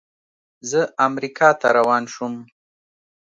زه 0.69 0.81
امریکا 1.07 1.49
ته 1.59 1.67
روان 1.77 2.03
شوم. 2.13 2.33